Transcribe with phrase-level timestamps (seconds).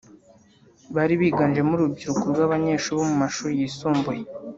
[0.95, 4.23] bari biganjemo urubyiruko rw’abanyeshuri bo mu mashuri yisumbuye